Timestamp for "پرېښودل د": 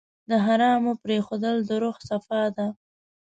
1.03-1.69